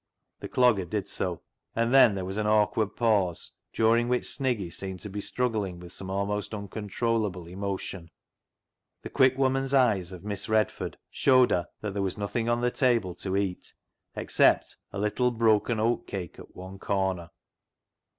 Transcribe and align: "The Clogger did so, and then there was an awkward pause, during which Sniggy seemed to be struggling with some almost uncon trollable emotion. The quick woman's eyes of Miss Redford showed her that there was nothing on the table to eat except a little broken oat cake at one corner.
"The 0.41 0.49
Clogger 0.49 0.89
did 0.89 1.07
so, 1.07 1.43
and 1.75 1.93
then 1.93 2.15
there 2.15 2.25
was 2.25 2.37
an 2.37 2.47
awkward 2.47 2.95
pause, 2.95 3.51
during 3.71 4.09
which 4.09 4.23
Sniggy 4.23 4.73
seemed 4.73 4.99
to 5.01 5.09
be 5.11 5.21
struggling 5.21 5.79
with 5.79 5.93
some 5.93 6.09
almost 6.09 6.53
uncon 6.53 6.89
trollable 6.89 7.45
emotion. 7.47 8.09
The 9.03 9.11
quick 9.11 9.37
woman's 9.37 9.75
eyes 9.75 10.11
of 10.11 10.23
Miss 10.23 10.49
Redford 10.49 10.97
showed 11.11 11.51
her 11.51 11.67
that 11.81 11.93
there 11.93 12.01
was 12.01 12.17
nothing 12.17 12.49
on 12.49 12.61
the 12.61 12.71
table 12.71 13.13
to 13.17 13.37
eat 13.37 13.75
except 14.15 14.75
a 14.91 14.97
little 14.97 15.29
broken 15.29 15.79
oat 15.79 16.07
cake 16.07 16.39
at 16.39 16.55
one 16.55 16.79
corner. 16.79 17.29